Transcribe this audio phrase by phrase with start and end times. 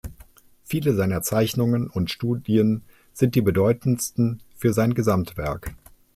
[0.63, 2.81] Viele seiner Zeichnungen und Studien
[3.13, 5.75] sind die bedeutendsten für sein Gesamtwerk.